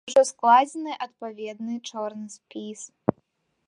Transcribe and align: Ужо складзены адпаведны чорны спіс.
Ужо 0.09 0.21
складзены 0.29 0.93
адпаведны 1.07 1.73
чорны 1.91 2.27
спіс. 2.41 2.81